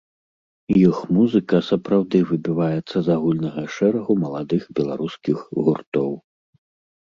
Іх 0.85 0.95
музыка 1.17 1.59
сапраўды 1.67 2.21
выбіваецца 2.29 2.97
з 3.09 3.13
агульнага 3.17 3.63
шэрагу 3.77 4.13
маладых 4.23 4.63
беларускіх 4.81 5.37
гуртоў. 5.69 6.11